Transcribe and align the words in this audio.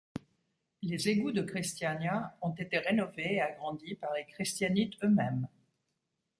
Les 0.81 1.09
égouts 1.09 1.31
de 1.31 1.43
Christiania 1.43 2.35
ont 2.41 2.55
été 2.55 2.79
rénovés 2.79 3.33
et 3.35 3.41
agrandis 3.41 3.93
par 3.93 4.11
les 4.15 4.25
Christianites 4.25 4.93
eux-mêmes. 5.03 5.47